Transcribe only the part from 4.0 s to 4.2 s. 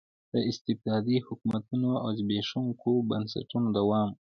و.